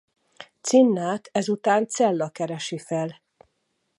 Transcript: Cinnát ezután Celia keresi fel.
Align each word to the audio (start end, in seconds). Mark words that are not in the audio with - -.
Cinnát 0.61 1.29
ezután 1.31 1.87
Celia 1.87 2.29
keresi 2.29 2.77
fel. 2.77 3.21